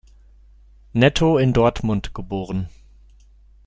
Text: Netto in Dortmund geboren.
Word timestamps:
Netto 0.93 1.37
in 1.37 1.53
Dortmund 1.53 2.15
geboren. 2.15 2.69